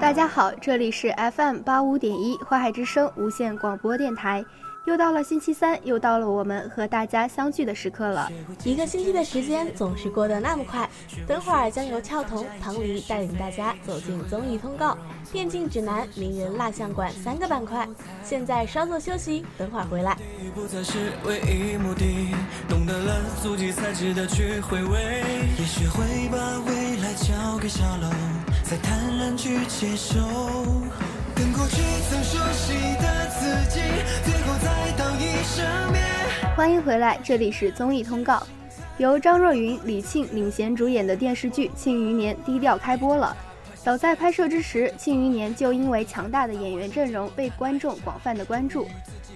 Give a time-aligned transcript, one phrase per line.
[0.00, 4.44] 大家好，这里是 FM 八五点一花海之声无线广播电台。
[4.86, 8.30] 又到了星期三，又到了我们和大家相聚的时刻了。
[8.64, 10.88] 一个星期的时间总是过得那么快，
[11.26, 14.96] 等会儿将由俏彤、唐黎带领大家走进综艺通告、
[15.30, 17.86] 电竞指南、名人蜡像馆三个板块。
[18.22, 20.16] 现在稍作休息，等会儿回来。
[20.54, 22.32] 不再是唯一目的，
[22.68, 25.22] 懂得了足迹才值得去回味，
[25.58, 28.08] 也学会把未来交给小楼，
[28.70, 30.18] 再坦然去接受。
[31.34, 33.80] 跟过去曾熟悉的自己，
[34.22, 35.98] 最后再道一声别。
[36.54, 38.46] 欢迎回来，这里是综艺通告。
[38.98, 43.34] 由张若昀、李沁领衔主演的电视剧《庆余年》低调开播了。
[43.82, 48.86] 早在拍摄之时，《庆余年》就因为强大的演员阵容被观众广泛的关注。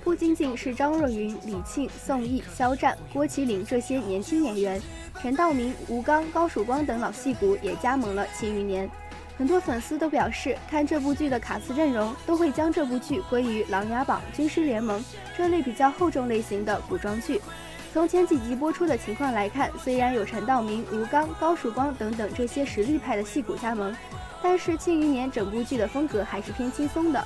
[0.05, 4.83] 不仅仅是张若昀、李沁、宋轶、肖战、郭麒麟这些年轻演员，
[5.22, 8.86] 陈道明、吴刚、高曙光等老戏骨也加盟了《庆余年》。
[9.38, 15.00] 很多粉丝都表示，看这部剧的卡司阵容，都会将这部剧归于《琅琊榜》《军师联盟》
[15.36, 17.41] 这类比较厚重类型的古装剧。
[17.92, 23.94] 从前几集播出的情况来看，虽然有陈道明、吴刚、高曙光等等这些实力派的戏骨加盟，
[24.42, 27.19] 但是《庆余年》整部剧的风格还是偏轻松的。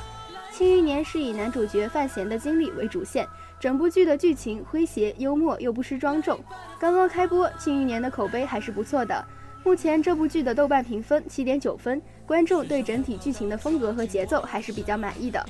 [0.56, 3.28] 《庆余年》是以男主角范闲的经历为主线，
[3.60, 6.38] 整部剧的剧情诙谐幽默又不失庄重。
[6.78, 9.24] 刚刚开播，《庆余年》的口碑还是不错的。
[9.66, 15.44] 目前这部剧的豆瓣评分七点九分，观众对整体剧情的风格和节奏还是比较满意的。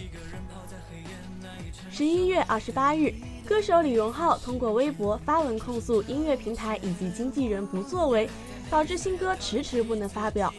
[1.91, 3.13] 十一月二十八日，
[3.47, 8.27] 歌手李荣浩通过微博发文控诉音乐平台以及经纪人不作为，
[8.71, 10.51] 导致新歌迟迟不能发表。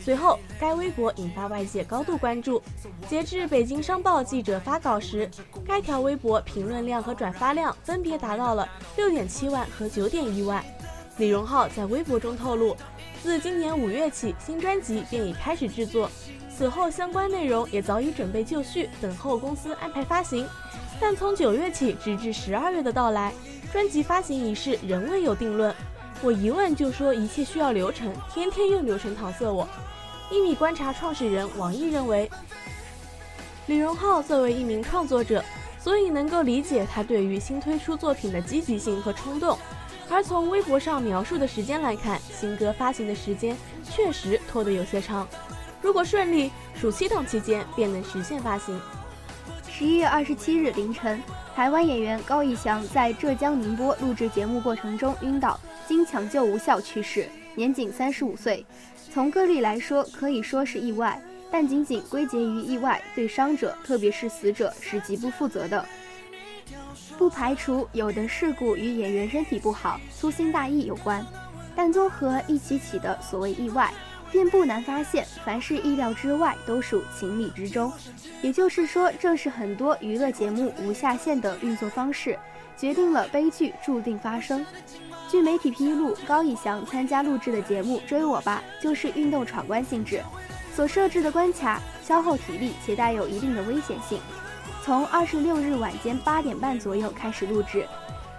[0.00, 2.62] 随后，该微博引发外界高度关注。
[3.10, 5.30] 截至北京商报记者发稿时，
[5.66, 10.64] 该条微博评论量和转发量分别达到了六点七万和九点一万。
[11.18, 12.74] 李荣浩在微博中透露。
[13.22, 16.10] 自今年五月起，新专辑便已开始制作，
[16.52, 20.44] 此后相关内容也早已准备就绪，等候公司安排发行。
[21.00, 23.32] 但从九月起，直至十二月的到来，
[23.70, 25.72] 专辑发行仪式仍未有定论。
[26.20, 29.68] 我一问就说一切需要流程，天天用流程搪塞我。
[30.28, 32.28] 一米观察创始人王毅认为，
[33.66, 35.44] 李荣浩作为一名创作者，
[35.78, 39.56] 所以能够理解他对于新推出作品的积极性和冲动。
[40.12, 45.26] 而从微博上描述的时间来看，新歌发行的时间确实拖得有些长。
[45.80, 48.78] 如果顺利，暑期档期间便能实现发行。
[49.70, 51.18] 十一月二十七日凌晨，
[51.56, 55.58] 台湾演员高以翔在浙江宁波录制节目过程中晕倒，
[55.88, 58.66] 经抢救无效去世，年仅三十五岁。
[59.10, 61.18] 从个例来说，可以说是意外，
[61.50, 65.82] 但仅仅归结于意外，对伤者，特别是死者，是极不负责的。
[67.22, 71.24] 不排除有的事故与演员身体不好、粗心大意有关，
[71.76, 73.94] 但综合一起起的所谓意外，
[74.32, 77.92] 便不难发现，凡是意料之外，都属情理之中。
[78.42, 82.36] 也就是说，正是很多娱乐节目无下限的运作方式，
[82.76, 84.66] 决定了悲剧注定发生。
[85.30, 90.20] 据媒体披露，高以翔参加录制的节目《追我吧》就是运动闯关性质，
[90.74, 94.18] 所设置的关卡消耗体力且带有一定的危险性。
[94.84, 97.86] 从二十六日晚间八点半左右开始录制，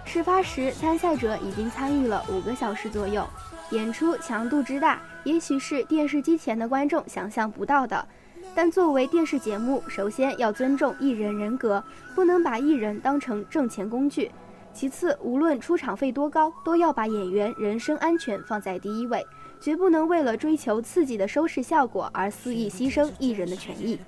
[0.04, 3.26] 事发时参赛者已经参与了五个小时左右，
[3.70, 8.06] 演出强度之大，也许是电视机前的观众想象不到的。
[8.54, 11.82] 但作为电视节目，首先要尊重艺人人格，
[12.14, 14.28] 不能把艺人当成挣钱工具；
[14.74, 19.26] 其次，无论出场费多高，都要把演员人身安全放在第一位，
[19.62, 23.98] 绝不能为了追求刺激的收视效果而肆意牺牲艺人的权益。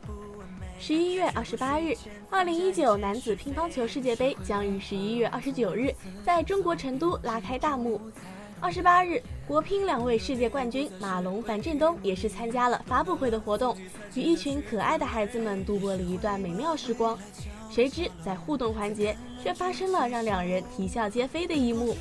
[0.79, 1.97] 十一月二十八日，
[2.31, 5.93] 二零一九男子乒乓球世界杯将于十一月二十九日
[6.25, 8.01] 在中国成都拉开大幕。
[8.61, 13.77] 二十八日，国乒两位世界冠军马龙、樊振东也是参加了发布会的活动，
[14.15, 17.19] 与一群可爱的孩子们度过了一段美妙时光。
[17.71, 21.97] 谁知在互动环节，却发生了让两人啼笑皆非的一幕。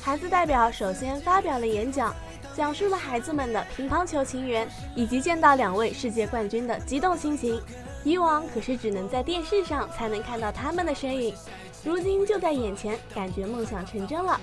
[0.00, 2.14] 孩子代表首先发表了演讲。
[2.56, 7.60] 讲述了孩子们的乒乓球情缘，以及见到两位世界冠军的激动心情。
[8.04, 11.34] 以往可是只能在电视上才能看到他们的身影，
[11.82, 14.38] 如今就在眼前，感觉梦想成真了。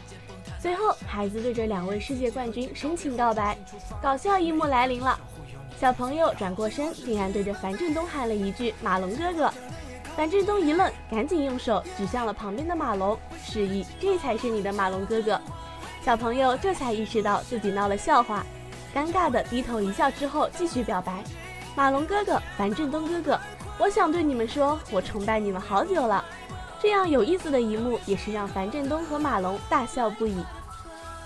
[0.60, 3.58] 随后，孩子对着两位世界冠军深情告白，
[4.02, 5.18] 搞笑一幕来临了。
[5.80, 9.52] 小朋友转过身，竟然对着樊振东喊了一句“马龙哥哥”。
[10.16, 15.40] 樊振东一愣，赶紧用手指向了旁边的马龙，示意这才是你的马龙哥哥。
[16.04, 18.46] 小朋友这才意识到自己闹了笑话，
[18.94, 21.24] 尴尬的低头一笑之后，继续表白
[21.76, 23.40] ：“马龙哥哥，樊振东哥哥，
[23.80, 26.24] 我想对你们说，我崇拜你们好久了。”
[26.82, 30.36] 这样有意思的一幕，也是让樊振东和马龙大笑不已。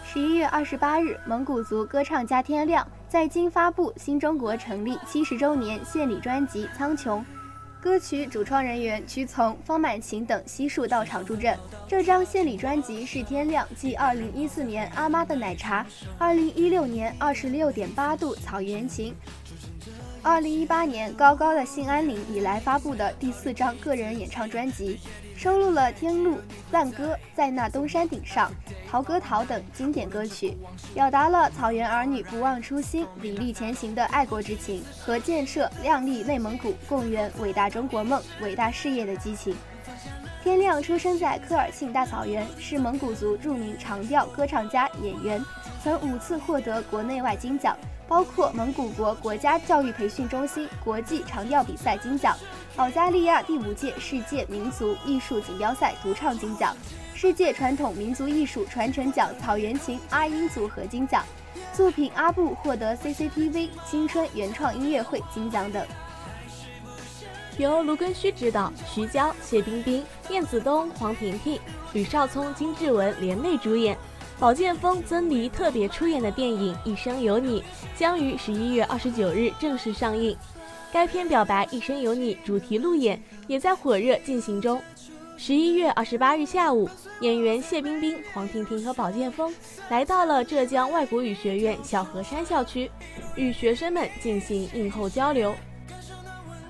[0.03, 7.19] 十一月二十八日，蒙古族歌唱家天亮在京发布新中国成立七十周年献礼专辑《苍穹》。
[7.81, 11.55] 歌曲主创人员屈从、方满琴等悉数到场助阵。
[11.87, 15.83] 这张献礼专辑是天亮继二零一四年《阿妈的奶茶》、
[16.17, 19.13] 二零一六年《二十六点八度草原情》、
[20.27, 24.99] 二零一八年《高高的兴安岭》以来发布的第四张个人演唱专辑。
[25.37, 26.31] 收录了《天路》
[26.71, 28.49] 《赞歌》《在那东山顶上》
[28.89, 30.57] 《陶歌陶》等经典歌曲，
[30.95, 39.55] 表达了草原儿女不忘初心、砥砺前行的爱国之情和建设亮丽内蒙古、共圆伟大中国梦、伟大事业的激情。
[40.43, 45.39] 天亮出生在科尔沁大草原，是蒙古族著名长调歌唱家、演员，
[45.83, 47.77] 曾五次获得国内外金奖。
[48.07, 52.37] 包括蒙古国国家教育培训中心国际长调比赛金奖、
[52.75, 56.75] 保加利亚第五届世界民族艺术锦标赛独唱金奖、
[57.15, 61.23] 世界传统民族艺术传承奖草原情阿英组合金奖，
[61.73, 65.85] 作品《阿布》获得 CCTV 青春原创音乐会金奖等。
[67.57, 71.57] 由卢庚戌执导，徐娇、谢冰冰、燕子冬、黄婷婷、
[71.93, 73.97] 吕少聪、金志文联袂主演。
[74.37, 77.61] 宝剑锋、曾黎特别出演的电影《一生有你》
[77.97, 80.35] 将于十一月二十九日正式上映。
[80.91, 84.81] 该片表白“一生有你”主题路演也在火热进行中。
[85.37, 86.89] 十一月二十八日下午，
[87.21, 89.53] 演员谢冰冰、黄婷婷和宝剑锋
[89.89, 92.91] 来到了浙江外国语学院小河山校区，
[93.37, 95.51] 与学生们进行映后交流。《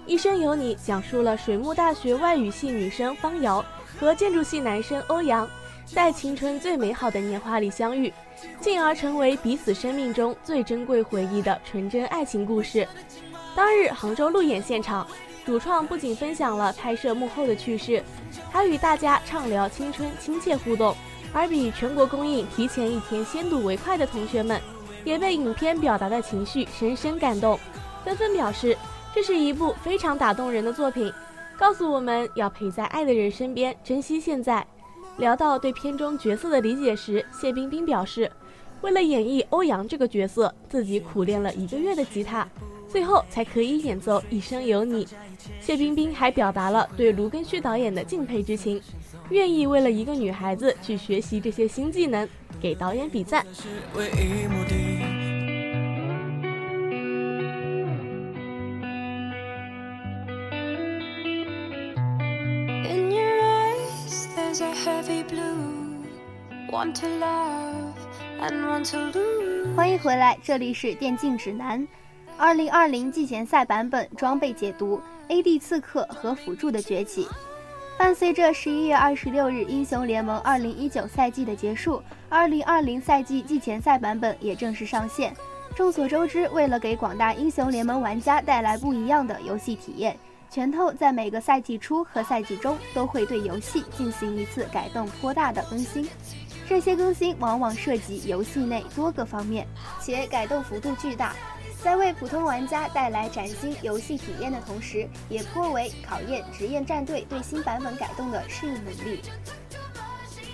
[0.05, 3.63] 一生有你》讲述了水木大学外语系女生方瑶
[3.99, 5.49] 和建筑系男生欧阳。
[5.85, 8.11] 在青春最美好的年华里相遇，
[8.59, 12.87] 进而成为彼此生命中最珍贵回忆的纯真爱情故事。
[13.55, 15.07] 当日杭州路演现场，
[15.45, 18.03] 主创不仅分享了拍摄幕后的趣事，
[18.51, 20.95] 还与大家畅聊青春，亲切互动。
[21.31, 24.59] 而比全国公映提前一天先睹为快的同学们，
[25.03, 27.59] 也被影片表达的情绪深深感动，
[28.03, 28.77] 纷纷表示
[29.13, 31.11] 这是一部非常打动人的作品，
[31.57, 34.65] 告诉我们要陪在爱的人身边，珍惜现在。
[35.17, 38.29] 聊到对片中角色的理解时，谢冰冰表示，
[38.81, 42.47] 为了演绎欧阳这个角色，自己苦练了一个月的吉他，
[42.87, 45.05] 最后才可以演奏《一生有你》。
[45.61, 48.81] 谢冰冰还表达了对卢庚戌导演的敬佩之情，
[49.29, 52.27] 愿意为了一个女孩子去学习这些新技能，
[52.61, 53.45] 给导演比赞。
[64.85, 66.05] Heavy blue
[66.69, 67.95] want to love
[68.39, 71.85] and want to do 欢迎回来，这里是电竞指南。
[72.37, 77.27] 二零二零季前赛版本装备解读：AD 刺客和辅助的崛起。
[77.97, 81.99] 伴随着十一月二十六日英雄联盟二零一九赛季的结束，
[82.29, 85.35] 二零二零赛季季前赛版本也正式上线。
[85.75, 90.15] 众所周知，为了给广大英雄联盟玩家带来不一样的游戏体验。
[90.49, 96.07] 拳头在每个赛季初和赛季中都会对游戏进行一次改动颇大的更新，
[96.67, 99.67] 这些更新往往涉及游戏内多个方面，
[100.01, 101.35] 且改动幅度巨大，
[101.83, 109.21] 在为普通玩家带来崭新游戏体验的同时，也颇为考验职业战队对新版本改动的适应能力。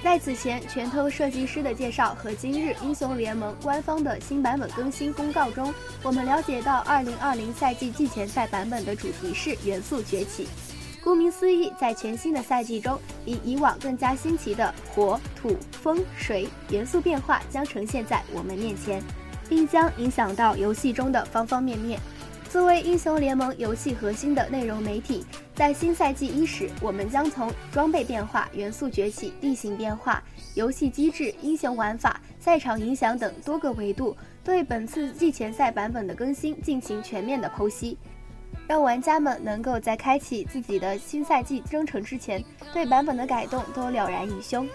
[0.04, 5.72] 在此前，拳头设计师的介绍和今日英雄联盟官方的新版本更新公告中，
[6.02, 10.48] 我们了解到，2020赛季季前赛版本的主题是元素崛起。
[11.04, 19.04] 顾名思义，在全新的赛季中，比以往更加新奇的火、土、风、水元素变化将呈现在我们面前，
[19.48, 22.00] 并将影响到游戏中的方方面面。
[22.50, 30.24] 作为英雄联盟游戏核心的内容媒体，在新赛季伊始，我们将从装备变化、元素崛起、地形变化、
[30.56, 37.98] 游戏机制、英雄玩法、赛场影响等多个维度，对本次季前赛版本的更新进行全面的剖析，
[38.66, 42.44] 让玩家们能够在开启自己的新赛季征程之前，
[42.74, 44.68] 对版本的改动都了然于胸。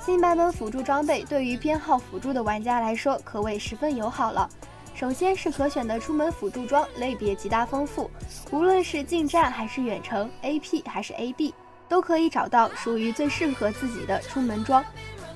[0.00, 4.48] 新版本辅助装备对于偏好辅助的玩家来说，可谓十分友好了。
[4.94, 8.08] 首先是可选的出门辅助装类别极大丰富，
[8.52, 11.52] 无论是近战还是远程，AP 还是 AD，
[11.88, 14.84] 都可以找到属于最适合自己的出门装。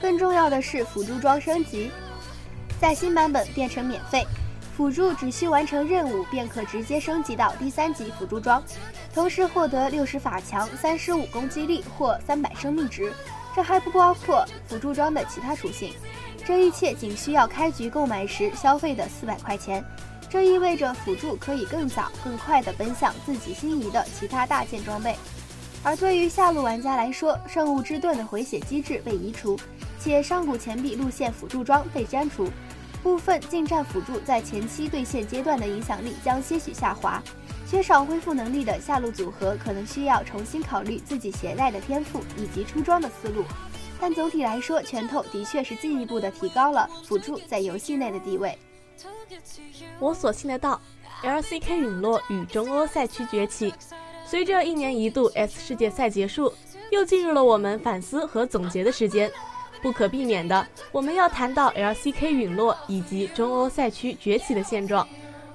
[0.00, 1.90] 更重要的是辅助装升级，
[2.80, 4.24] 在新版本变成免费，
[4.76, 8.62] 辅助只需完成任务便可直接升级到第三级辅助装，
[9.12, 13.12] 同时获得六十法强、三十五攻击力或三百生命值。
[13.56, 15.92] 这还不包括辅助装的其他属性。
[16.48, 19.84] 这一切仅需要开局购买时消费的四百块钱，
[20.30, 25.14] 这意味着辅助可以更早、更快地奔向自己心仪的其他大件装备。
[25.82, 29.60] 而对于下路玩家来说，圣物之盾的回血机制被移除，
[30.00, 32.48] 且上古钱币路线辅助装被删除，
[33.02, 37.22] 部分近战辅助在前期对线阶段的影响力将些许下滑。
[37.70, 43.44] 缺少恢复能力的下路组合可能需要重新考虑自己携带的天赋以及出装的思路。
[44.00, 48.56] 但总体来说，拳头的确是进一步的提高了辅助在游戏内的地位。
[49.98, 50.80] 我所信的道
[51.22, 53.74] ，LCK 陨落与中欧赛区崛起。
[54.24, 56.52] 随着一年一度 S 世界赛结束，
[56.90, 59.30] 又进入了我们反思和总结的时间。
[59.80, 65.06] 不可避免的，我们要谈到 LCK 陨落以及中欧赛区崛起的现状。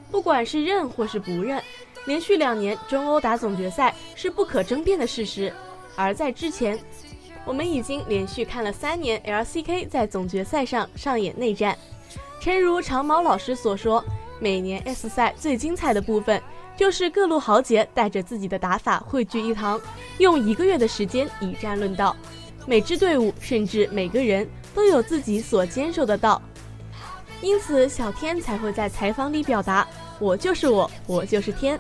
[0.10, 1.62] 不管是认或是不认，
[2.06, 5.54] 连续两年中欧打总决赛是不可争辩的事实。
[5.96, 6.80] 而在之前，
[7.46, 11.78] 我们已经连续看了三年 LCK 在总决赛上上演内战。
[12.40, 14.04] 诚如长毛老师所说，
[14.40, 16.42] 每年 S 赛最精彩的部分，
[16.76, 19.80] 就是各路豪杰带着自己的打法汇聚一堂，
[20.18, 22.16] 用一个月的时间以战论道。
[22.66, 26.42] 每支队伍甚至每个人都有自己所坚守的道，
[27.42, 29.86] 因此小天才会在采访里表达
[30.20, 31.80] ：“我就是我，我就是天。”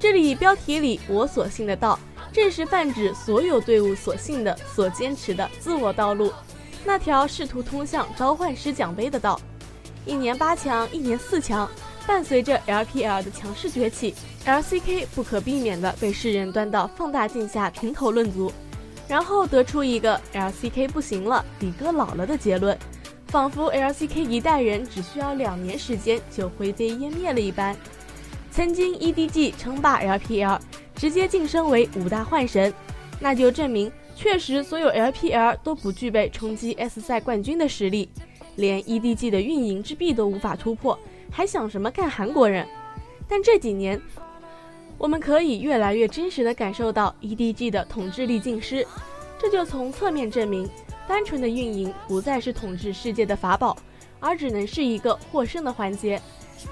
[0.00, 1.98] 这里标题里“我所信的道”。
[2.32, 6.32] 正是泛指所有队伍所信的、所坚持的自我道路，
[6.84, 9.38] 那条试图通向召唤师奖杯的道。
[10.06, 11.70] 一年八强，一年四强，
[12.06, 14.14] 伴随着 LPL 的强势崛起
[14.46, 18.50] ，LCK 不可避免地被世人端到放大镜下评头论足，
[19.06, 22.76] 然后得出一个 LCK 不行了，李哥老了的结论，
[23.28, 27.76] 仿佛 LCK 一代人只需要两年时间就灰飞烟灭了一般。
[28.50, 30.58] 曾经 EDG 称霸 LPL。
[31.02, 32.72] 直接晋升为五大幻神，
[33.18, 38.08] 那就证明确实所有 LPL 都不具备冲击 S 赛冠军的实力，
[38.54, 40.96] 连 EDG 的运营之壁都无法突破，
[41.28, 42.64] 还想什么干韩国人？
[43.26, 44.00] 但这几年，
[44.96, 48.86] 我们可以越来越真实的感受到 EDG 的统治力尽失，
[49.40, 50.70] 这就从侧面证明，
[51.08, 53.76] 单纯的运营不再是统治世界的法宝，
[54.20, 56.22] 而只能是一个获胜的环节。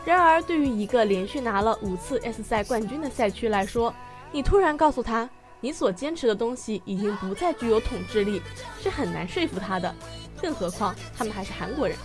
[0.04, 3.92] 然而，对于一个连续拿了五次 S 赛冠军的赛区来说，
[4.32, 5.28] 你突然告诉他，
[5.60, 8.40] 你所坚持的东西已经不再具有统治力，
[8.80, 9.94] 是很难说服他的。
[10.40, 11.96] 更何况他们还是韩国人。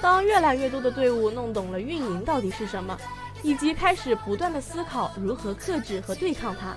[0.00, 2.96] 当越来越多的队伍弄懂了运营到底是什么，
[3.42, 6.74] 以及开始不断的思考如何克制和对抗它，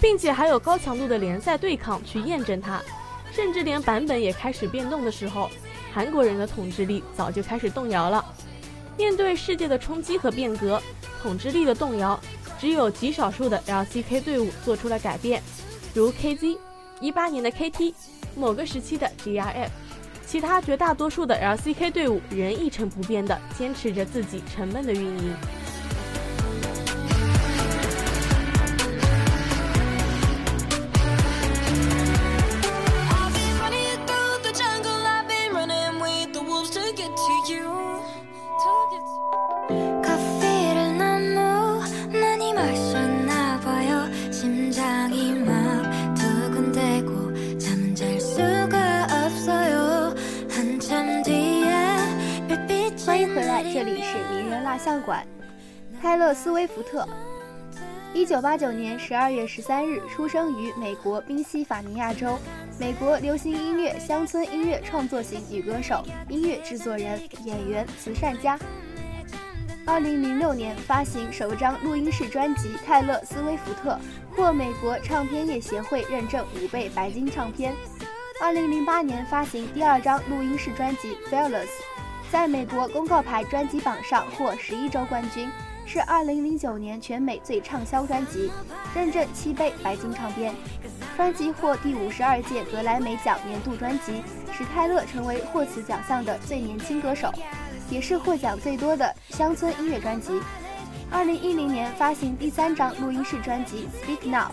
[0.00, 2.80] 并且还有高强度的联赛对抗去验证它，
[3.32, 5.50] 甚至连版本也开始变动的时候，
[5.92, 8.24] 韩国人的统治力早就开始动摇了。
[8.96, 10.80] 面对世界的冲击和变革，
[11.22, 12.20] 统治力的动摇。
[12.60, 15.42] 只有极少数的 LCK 队伍做出了改变，
[15.94, 16.58] 如 KZ，
[17.00, 17.94] 一八年的 KT，
[18.36, 19.70] 某个时期的 GRF，
[20.26, 25.34] 其他绝大多数的 LCK 队伍仍一成不变地坚持着自己沉闷的运营。
[56.10, 57.06] 泰勒·斯威夫特，
[58.12, 62.36] 一九八九年十二月十三日出生于美国宾夕法尼亚州，
[62.80, 68.58] 美国流行音乐、乡村音乐创作型女歌手、音乐制作人、演员、慈善家。
[69.86, 73.92] 二零零六年发行首张录音室专辑《泰勒·斯威夫特》，
[74.34, 77.72] 获美国唱片业协会认证五倍白金唱片。
[78.42, 81.66] 二零零八年发行第二张录音室专辑《Fearless》。
[82.32, 85.48] 在美国公告牌专辑榜上获十一周冠军，
[85.92, 88.48] 是二零零九年全美最畅销专辑，
[88.94, 90.54] 认证七倍白金唱片。
[91.16, 97.28] 专辑获第五十二届格莱美奖年度专辑，使泰勒成为获此奖项的最年轻歌手，
[97.90, 100.40] 也是获奖最多的乡村音乐专辑。
[101.10, 104.50] 二零一零年发行第三张录音室专辑《Speak Now》，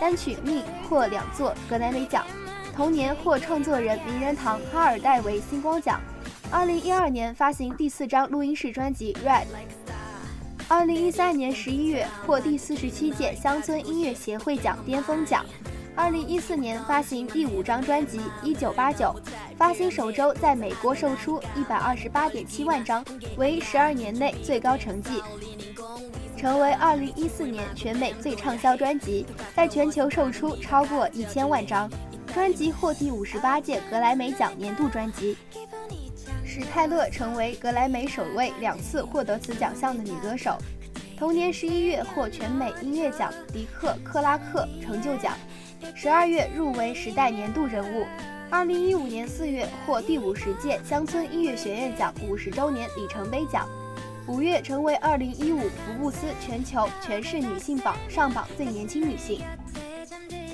[0.00, 2.26] 单曲《Me》获两座格莱美奖，
[2.74, 6.00] 同年获创作人名人堂哈尔戴维星光奖。
[6.50, 9.44] 二零一二年发行第四张录音室专辑《Red》。
[10.70, 15.44] 二零一三年十一月获第四十七届乡村音乐协会奖巅峰奖。
[15.96, 19.06] 二零一四年发行第五张专辑《一九八九》，
[19.56, 23.04] 发行首周在美国售出一百二十八点七万张，
[23.36, 25.20] 为十二年内最高成绩，
[26.36, 31.90] 成为二零一四年全美最畅销专辑，在全球售出超过一千万张。
[32.32, 35.36] 专辑获第五十八届格莱美奖年度专辑。
[36.50, 40.58] 使泰勒成为格莱美首位两次获得此奖项的女歌手。
[41.16, 45.38] 同年十一月获全美音乐奖迪克·克拉克成就奖，
[45.94, 48.04] 十二月入围时代年度人物。
[48.50, 53.68] 二零一五年四月获第五十届乡村音乐学院奖五十周年里程碑奖，
[54.26, 59.40] 五月成为二零一五福布斯全球全市女性榜上榜最年轻女性。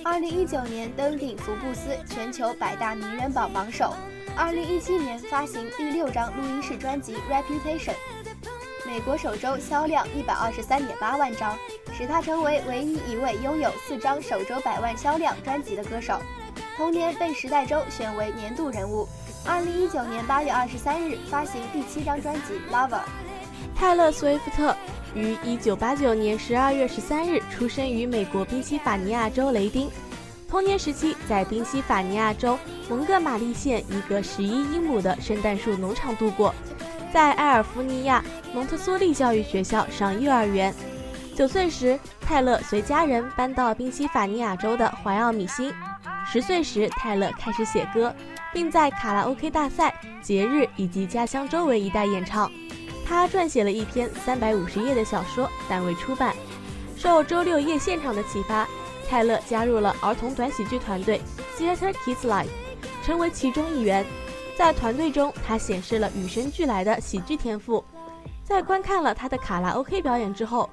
[0.05, 3.95] 二零一九年登顶福布斯全球百大名人榜榜首。
[4.37, 7.93] 二零一七年发行第六张录音室专辑《Reputation》，
[8.87, 11.57] 美国首周销量一百二十三点八万张，
[11.95, 16.21] 使她成为唯一一位拥有四张首周百万销量专辑的歌手。
[16.77, 19.09] 同年被《时代周》选为年度人物。
[19.47, 22.91] 二零一九年八月二十三日发行第七张专辑《Lover》。
[23.75, 24.77] 泰勒·斯威夫特
[25.15, 29.91] 于一九八九年十二月十三日出生于美国宾夕法尼亚州雷丁。
[30.49, 36.55] 童年时期在宾夕法尼亚州蒙哥马利县一个十一英亩的圣诞树农场度过，
[37.13, 38.25] 在埃尔夫尼亚
[38.55, 40.73] 蒙特梭利教育学校上幼儿园。
[41.35, 45.73] 九岁时，泰勒随家人搬到宾夕法尼亚州的怀奥米辛。
[46.25, 48.15] 十岁时，泰勒开始写歌，
[48.53, 52.51] 并在卡拉 OK 大赛、节日以及家乡周围一带演唱。
[53.05, 56.35] 他撰写了一篇三百五十页的小说，但未出版。
[56.97, 58.67] 受周六夜现场的启发，
[59.09, 61.21] 泰勒加入了儿童短喜剧团队
[61.57, 62.49] Theater Kids Live，
[63.03, 64.05] 成为其中一员。
[64.57, 67.85] 在团队中，他显示了与生俱来的喜剧天赋。
[68.43, 70.71] 在观看了他的卡拉 OK 表演之后，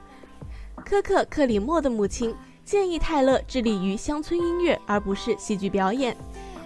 [0.85, 2.35] 科克·克里默的母亲。
[2.65, 6.15] 建议泰勒致力于乡村音乐，而不是戏剧表演。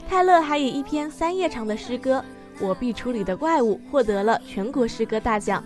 [0.07, 2.23] 泰勒还以一篇三页长的诗歌
[2.63, 5.63] 《我壁橱里的怪物》获得了全国诗歌大奖。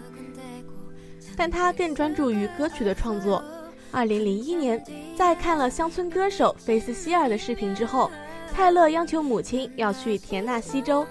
[1.36, 3.44] 但他更专注于歌曲的创作。
[3.92, 4.84] 二零零一年，
[5.16, 8.10] 在看了乡村歌手菲斯希尔的视频之后，
[8.54, 11.06] 泰勒央求母亲要去田纳西州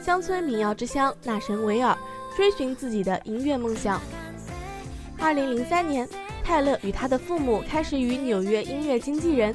[0.00, 1.96] 乡村民谣之乡纳什维尔，
[2.36, 4.00] 追寻自己的音乐梦想。
[5.18, 6.08] 二零零三年。
[6.44, 9.52] 泰勒与他的父母开始与纽约音乐经纪人、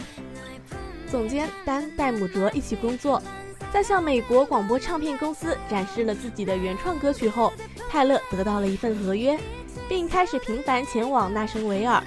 [1.10, 3.24] 总监丹·戴姆卓一起工作。
[3.72, 7.54] 在向美国广播唱片公司展示了自己的原创歌曲后，
[7.90, 9.40] 泰勒得到了一份合约，
[9.88, 12.04] 并开始频繁前往纳什维尔，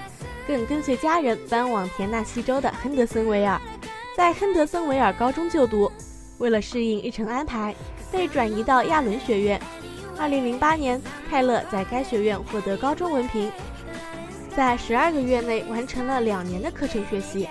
[0.46, 3.60] 更跟随家人搬往田纳西州的亨德森维尔，
[4.16, 5.90] 在亨德森维尔高中就读。
[6.38, 7.74] 为了适应日程安排，
[8.10, 9.60] 被转移到亚伦学院。
[10.18, 13.50] 2008年，泰勒在该学院获得高中文凭。
[14.56, 17.48] 在十二个月内完成了两年的课程学习。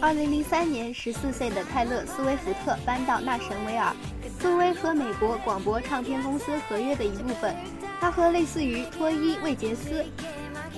[0.00, 3.94] 二零零三年，十四岁的泰勒·斯威夫特搬到纳什维尔，
[4.40, 7.54] 作为和美国广播唱片公司合约的一部分，
[8.00, 10.04] 他和类似于托伊·魏杰斯、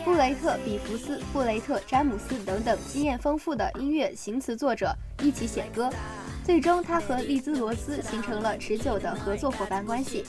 [0.04, 5.90] 布雷特·比弗斯、布雷特·詹姆斯等等经验丰富的音乐行词作者一起写歌。
[6.44, 10.26] 最终，他和利兹·罗斯形成了持久的合作伙伴关系。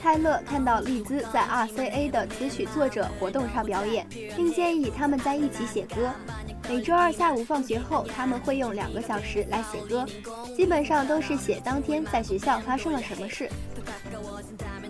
[0.00, 6.10] 泰勒看到利兹在 RCA 的词曲作者活动上表演，并建议他们在一起写歌。
[6.68, 10.06] 每周二下午放学后，他们会用两个小时来写歌，
[10.54, 13.48] 基本上都是写当天在学校发生了什么事。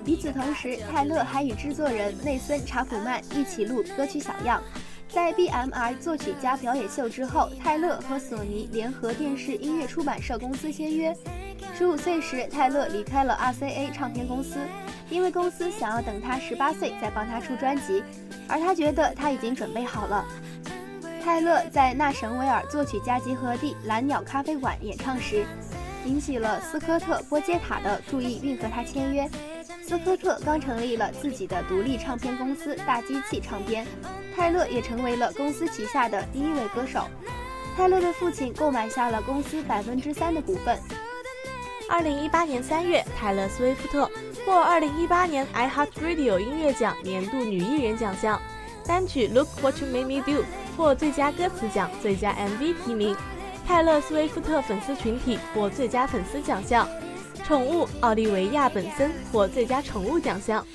[0.05, 4.61] 与此同时，泰勒还与制作人内森·查普曼一起录歌曲《小样》。
[5.15, 11.15] 在 BMI 作曲家表演秀之后，泰勒和索尼联合电视音乐出版社公司签约。
[11.77, 14.59] 十五岁时，泰勒离开了 RCA 唱片公司。
[15.11, 18.03] 因为公司想要等他十八岁再帮他出专辑，
[18.47, 20.23] 而他觉得他已经准备好了。
[21.29, 25.45] 泰勒在纳什维尔作曲家集合地蓝鸟咖啡馆演唱时，
[26.07, 29.29] 引起了斯科特·波杰塔的注意，并和他签约。
[29.87, 33.87] 斯科特刚成立了自己的独立唱片公司大机器唱片，
[34.35, 37.07] 泰勒也成为了公司旗下的第一位歌手。
[37.77, 40.79] 泰勒的父亲购买下了公司百分之三的股份。
[41.91, 44.11] 二零一八年三月，泰勒·斯威夫特。
[44.47, 48.41] 获2018年 iHeartRadio 音乐奖年度女艺人奖项，
[48.89, 50.43] 单曲《Look What You Made Me Do》
[50.75, 53.15] 获最佳歌词奖、最佳 MV 提名。
[53.67, 56.89] 泰勒·斯威夫特粉丝群体获最佳粉丝奖项，
[57.45, 60.67] 宠物奥利维亚·本森获最佳宠物奖项。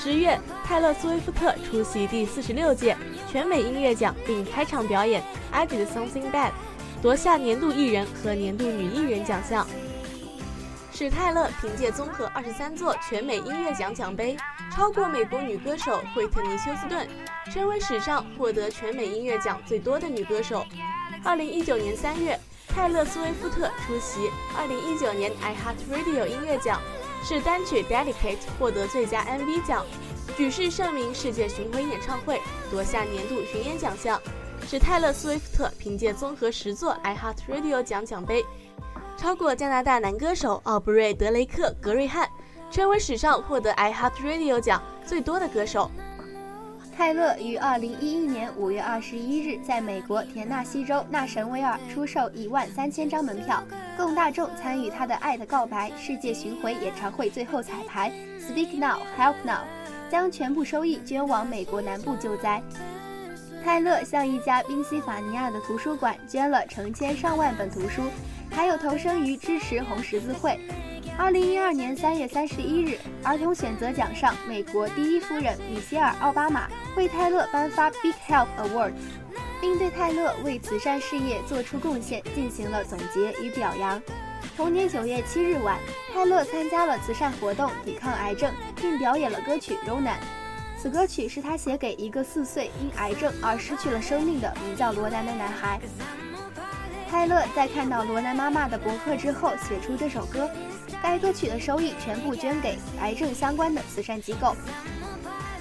[0.00, 2.96] 十月，泰勒·斯威夫特出席第四十六届
[3.28, 6.50] 全美音乐奖，并开场表演《I Did Something Bad》，
[7.02, 9.66] 夺下年度艺人和年度女艺人奖项。
[10.92, 14.36] 史泰勒凭借综合二十三座全美音乐奖奖杯，
[14.72, 17.06] 超过美国女歌手惠特尼·休斯顿，
[17.52, 20.64] 成为史上获得全美音乐奖最多的女歌手。
[21.24, 26.80] 二零一九年三月，泰勒·斯威夫特出席二零一九年 iHeartRadio 音乐奖，
[27.24, 29.84] 是单曲《Delicate》获得最佳 MV 奖，
[30.36, 34.20] 举世盛名世界巡回演唱会夺下年度巡演奖项。
[34.68, 38.44] 是泰勒·斯威夫特凭借综合十座 iHeartRadio 奖奖杯。
[39.16, 42.28] 超过加拿大男歌手奥布瑞德雷克格瑞汉，
[42.70, 45.90] 成为史上获得 iHeartRadio 奖最多的歌手。
[46.96, 53.62] 泰勒于二零一一年五月二十一日在美国田纳西州纳什维尔出售一万三千张门票，
[53.98, 59.58] 供大众参与他的《爱的告白》世界巡回演唱会最后彩排《Speak Now, Help Now》，
[60.10, 62.62] 将全部收益捐往美国南部救灾。
[63.62, 68.04] 泰勒向一家宾夕法尼亚的图书馆捐了成千上万本图书，
[68.50, 70.58] 还有投身于支持红十字会。
[71.18, 78.92] 二零一二年三月三十一日，儿童选择奖上，美国第一夫人米歇尔·奥巴马为泰勒颁发 Big Help Awards，
[79.58, 84.00] 并对泰勒为慈善事业做出贡献进行了总结与表扬。
[84.56, 85.78] 同年九月七日晚，
[86.12, 90.02] 泰勒参加了慈善活动，抵抗癌症，并表演了歌曲《Ronan》。
[90.78, 95.80] 此歌曲是他写给一个四岁因癌症而失去了生命的名叫罗南的男孩。
[97.10, 100.48] 泰勒在看到罗南妈妈的博客之后，写出这首歌。
[101.02, 104.56] 该歌曲的收益全部捐给癌症相关的慈善机构。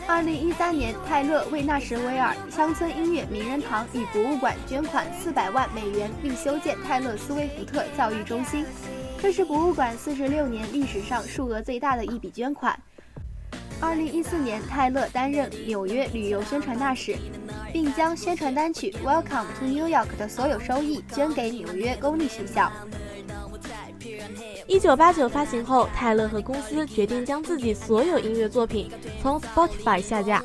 [0.07, 8.63] 二零一三年，泰勒为纳什维尔乡村音乐名人堂与博物馆捐款四百万美元，并修建泰勒斯威夫特教育中心。
[9.19, 12.79] 这是博物馆四十六年历史上数额最大的一笔捐款。
[13.81, 17.17] 二零一四年，泰勒担任纽约旅游宣传大使，
[17.73, 22.71] 并将宣传单曲《Welcome to New York》的所有收益捐给纽约公立学校。
[24.67, 28.89] 一九八九发行后，泰勒和公司决定将自己所有音乐作品
[29.21, 30.43] 从 Spotify 下架，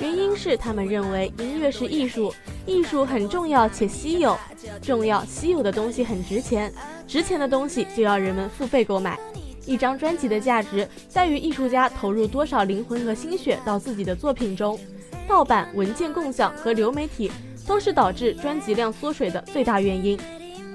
[0.00, 2.34] 原因是他们认为音乐是艺术，
[2.66, 4.36] 艺术很重要且稀有，
[4.82, 6.72] 重要稀有的东西很值钱，
[7.06, 9.18] 值钱的东西就要人们付费购买。
[9.64, 14.78] 一张专辑的价值在于艺术家投入多少灵魂和心血到自己的作品中，
[15.26, 17.30] 盗版、文件共享和流媒体
[17.66, 20.18] 都是导致专辑量缩水的最大原因。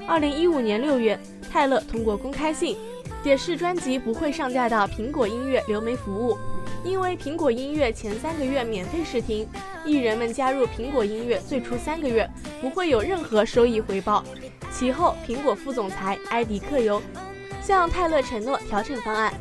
[0.08, 1.20] 二零一五年六月。
[1.52, 2.78] 泰勒通过公开信
[3.24, 6.38] 解释，专辑不会上架到苹果音乐流媒服务，
[6.84, 9.48] 因为苹果音乐前三个月免费试听，
[9.86, 12.30] 艺人们加入苹果音乐最初三个月
[12.62, 14.24] 不会有任何收益回报。
[14.72, 17.02] 其后，苹果副总裁埃迪克尤
[17.62, 19.34] 向泰勒承诺调整方案。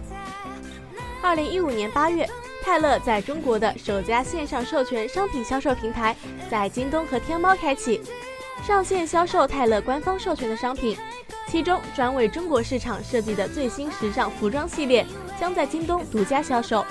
[1.23, 2.29] 二零一五年八月，
[2.63, 6.17] 泰勒在中国的首家线上授权商品销售平台
[6.51, 8.01] 在京东和天猫开启，
[8.67, 10.97] 上线销售泰勒官方授权的商品。
[11.49, 15.07] 其中，专为中国市场设计的最新时尚服装系列
[15.41, 16.85] 将在京东独家销售。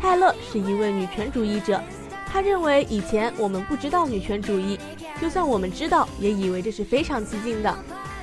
[0.00, 1.80] 泰勒是一位女权主义者，
[2.26, 4.78] 他认为以前我们不知道女权主义，
[5.20, 7.72] 就算我们知道，也以为这是非常激进的。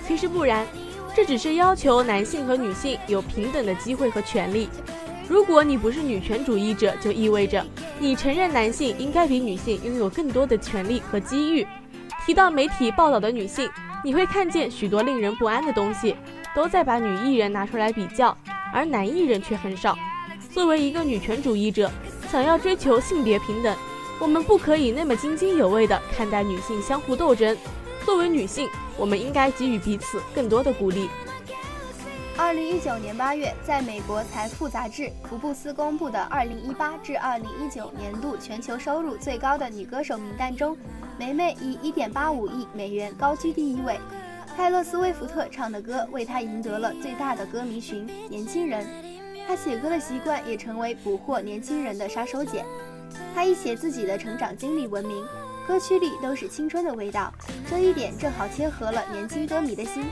[0.05, 0.67] 其实不然，
[1.15, 4.69] 这只是要求男性和女性有平等的机会和权利。
[5.29, 7.65] 如果你不是女权主义者，就意味着
[7.97, 11.65] 你承认男性应该比女性拥有更多的权利和机遇。
[12.25, 13.69] 提到媒体报道的女性。
[14.03, 16.15] 你会看见许多令人不安的东西，
[16.55, 18.35] 都在把女艺人拿出来比较，
[18.73, 19.97] 而男艺人却很少。
[20.49, 21.89] 作为一个女权主义者，
[22.29, 23.75] 想要追求性别平等，
[24.19, 27.55] 我们不可以那么津津有味地看待女性相互斗争。
[28.03, 31.07] 作为女性，我们应该给予彼此更多的鼓励。
[32.37, 40.75] 二零一九年八月，在美国财富杂志福布斯公布的二零一八至二零一九年度全球收入最高的女歌手名单中。
[41.19, 43.99] 梅梅以一点八五亿美元高居第一位，
[44.55, 48.87] 泰勒·斯威夫特唱的歌为她赢得了最大的歌迷群——年轻人。
[49.47, 52.63] 她写歌的习惯也成为捕获年轻人的杀手锏。
[53.35, 55.23] 她以写自己的成长经历闻名，
[55.67, 57.31] 歌曲里都是青春的味道，
[57.69, 60.05] 这一点正好切合了年轻歌迷的心。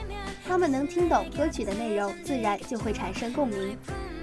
[0.46, 3.76] 他们能听懂歌曲的内容，自然就会产生共鸣。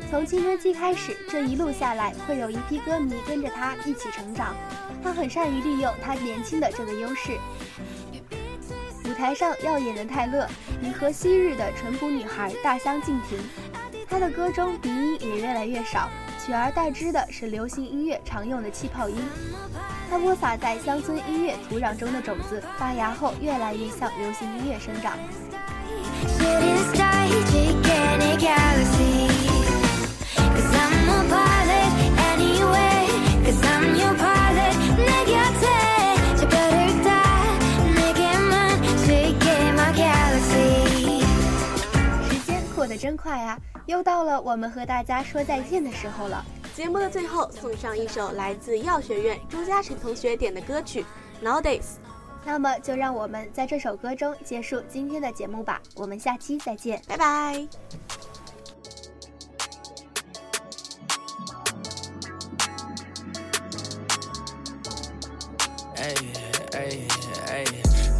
[0.09, 4.55] 从青春期开始，这一路下来，会有一批歌迷跟着他一起成长。
[5.03, 7.37] 他很善于利用他年轻的这个优势。
[9.05, 10.47] 舞台上耀眼的泰勒，
[10.81, 13.37] 与和昔日的淳朴女孩大相径庭。
[14.09, 16.09] 他的歌中鼻音也越来越少，
[16.47, 19.17] 取而代之的是流行音乐常用的气泡音。
[20.09, 25.17] 它播撒在乡村音乐土壤中的种子，发芽后越来越向流行音乐生长。
[42.29, 43.59] 时间过得真快啊！
[43.87, 46.45] 又到了我们和大家说再见的时候了。
[46.75, 51.03] 节目的最后，送上一首来自药学院朱嘉诚同学点的歌曲
[51.45, 51.79] 《Nowadays》。
[52.45, 55.81] 那么，就让我们在这首歌中结束今天的节目吧。
[55.95, 57.67] 我们下期再见，拜拜。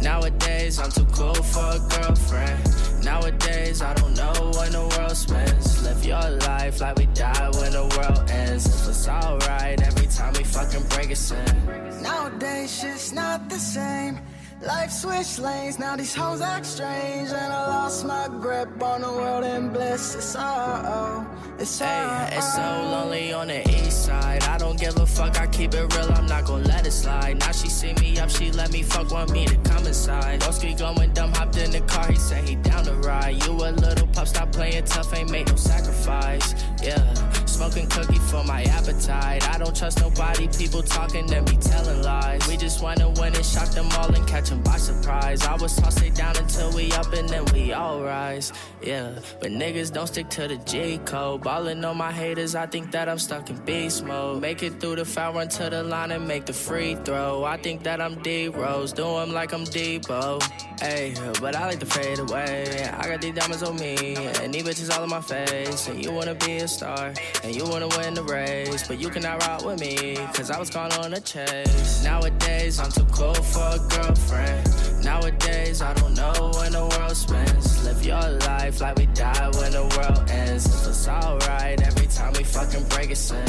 [0.02, 5.82] Nowadays I'm too cool for a girlfriend Nowadays, I don't know when the world spins.
[5.82, 8.66] Live your life like we die when the world ends.
[8.66, 12.02] If it's alright every time we fucking break a sin.
[12.02, 14.18] Nowadays, shit's not the same.
[14.60, 19.12] Life switched lanes, now these hoes act strange And I lost my grip on the
[19.12, 20.16] world and bliss.
[20.16, 21.24] It's all,
[21.60, 22.90] it's Hey, uh, it's so oh.
[22.90, 24.42] lonely on the east side.
[24.44, 27.38] I don't give a fuck, I keep it real, I'm not gonna let it slide.
[27.38, 30.40] Now she see me up, she let me fuck, want me to come inside.
[30.40, 33.40] Broski going dumb, hopped in the car, he said he down to ride.
[33.44, 37.12] You a little pup, stop playing tough, ain't make no sacrifice Yeah,
[37.44, 42.46] smoking cookie for my appetite I don't trust nobody, people talking, then be telling lies
[42.46, 45.44] We just wanna win and shock them all and catch them by surprise.
[45.44, 48.52] I was tossed it down until we up and then we all rise.
[48.80, 51.42] Yeah, but niggas don't stick to the G code.
[51.42, 54.40] Ballin' on my haters, I think that I'm stuck in beast mode.
[54.40, 57.44] Make it through the foul, run to the line and make the free throw.
[57.44, 60.42] I think that I'm D Rose, do them like I'm Debo.
[60.80, 62.88] Hey, but I like to fade away.
[62.96, 65.88] I got these diamonds on me, and these bitches all in my face.
[65.88, 68.86] And you wanna be a star, and you wanna win the race.
[68.86, 72.04] But you cannot ride with me, cause I was caught on a chase.
[72.04, 75.04] Nowadays, I'm too cool for a girlfriend.
[75.04, 77.84] Nowadays, I don't know when the world spins.
[77.84, 80.66] Live your life like we die when the world ends.
[80.66, 83.46] If it's alright every time we fucking break a sin.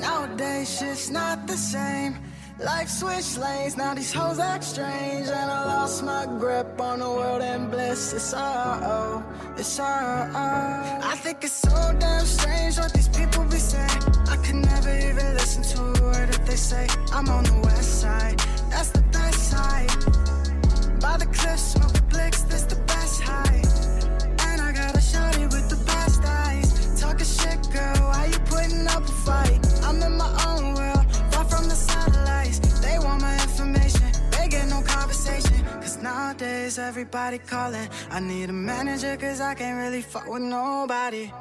[0.00, 2.18] Nowadays, shit's not the same.
[2.58, 7.10] Life switched lanes, now these hoes act strange And I lost my grip on the
[7.10, 8.14] world and bliss.
[8.14, 9.22] It's all,
[9.58, 14.02] it's all I think it's so damn strange what these people be saying.
[14.30, 16.86] I could never even listen to a word that they say.
[17.12, 18.38] I'm on the west side,
[18.70, 19.90] that's the best side.
[20.98, 23.62] By the cliffs, smoking blicks, this the best high
[24.48, 26.98] And I got a shawty with the best eyes.
[26.98, 29.60] Talking shit, girl, why you putting up a fight?
[29.84, 32.15] I'm in my own world, far from the satellites
[36.02, 37.88] Nowadays everybody calling.
[38.10, 41.32] I need a manager cause I can't really fuck with nobody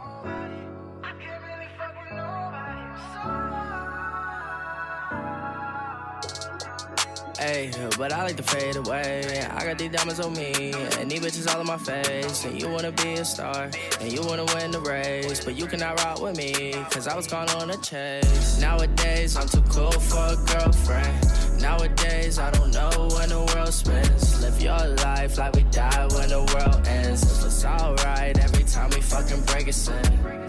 [7.37, 9.45] Hey, but I like to fade away.
[9.51, 12.45] I got these diamonds on me, and these bitches all in my face.
[12.45, 13.69] And you wanna be a star,
[13.99, 15.43] and you wanna win the race.
[15.43, 18.59] But you cannot ride with me, cause I was gone on a chase.
[18.59, 21.61] Nowadays, I'm too cool for a girlfriend.
[21.61, 24.41] Nowadays, I don't know when the world spins.
[24.41, 27.23] Live your life like we die when the world ends.
[27.23, 30.44] If it's alright every time we fucking break a sin.